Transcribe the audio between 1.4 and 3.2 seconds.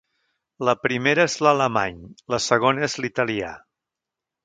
l’alemany, la segona és